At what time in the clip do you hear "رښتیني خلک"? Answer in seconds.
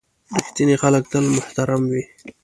0.37-1.03